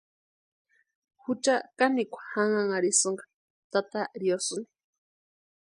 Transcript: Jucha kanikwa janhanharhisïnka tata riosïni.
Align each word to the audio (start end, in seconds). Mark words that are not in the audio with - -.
Jucha 1.21 1.55
kanikwa 1.77 2.21
janhanharhisïnka 2.33 3.23
tata 3.71 3.99
riosïni. 4.21 4.67